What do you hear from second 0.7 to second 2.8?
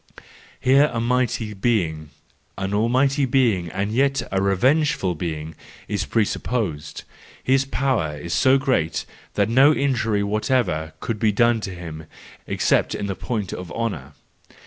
a mighty being, an